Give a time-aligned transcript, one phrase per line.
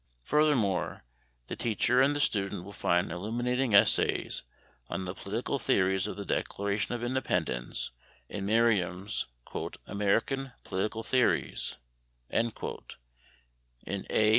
[0.23, 1.03] Furthermore,
[1.45, 4.41] the teacher and the student will find illuminating essays
[4.89, 7.91] on the political theories of the Declaration of Independence
[8.27, 9.27] in Merriam's
[9.85, 11.77] "American Political Theories,"
[12.31, 12.47] in
[14.09, 14.29] A.